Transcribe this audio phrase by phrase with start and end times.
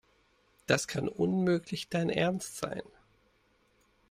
[0.65, 2.81] Das kann unmöglich dein Ernst sein.